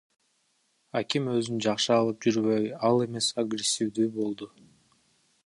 Аким 0.99 1.27
өзүн 1.33 1.61
жакшы 1.65 1.93
алып 1.97 2.27
жүрбөй, 2.31 2.67
ал 2.91 3.05
эмес 3.09 3.29
агрессивдүү 3.45 4.11
болду. 4.19 4.51